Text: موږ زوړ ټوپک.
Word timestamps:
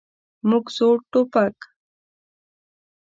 موږ 0.49 0.65
زوړ 0.77 0.97
ټوپک. 1.11 1.57